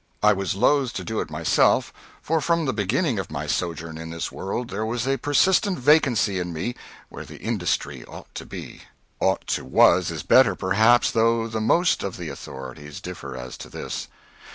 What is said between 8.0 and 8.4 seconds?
ought